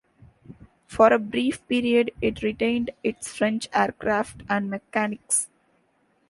[0.87, 5.49] For a brief period it retained its French aircraft and mechanics.